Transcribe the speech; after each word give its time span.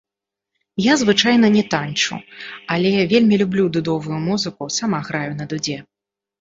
Я 0.83 0.93
звычайна 1.01 1.51
не 1.57 1.63
таньчу, 1.73 2.17
але 2.77 2.95
вельмі 3.13 3.39
люблю 3.45 3.69
дудовую 3.79 4.19
музыку, 4.27 4.73
сама 4.81 4.99
граю 5.13 5.33
на 5.39 5.45
дудзе. 5.55 5.81